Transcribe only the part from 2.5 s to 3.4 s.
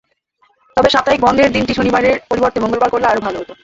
মঙ্গলবার করলে আরও ভালো